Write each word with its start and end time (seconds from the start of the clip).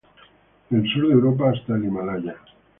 Del 0.71 0.83
sur 0.91 1.05
de 1.09 1.13
Europa 1.13 1.51
hasta 1.51 1.75
el 1.75 1.85
Himalaya. 1.85 2.35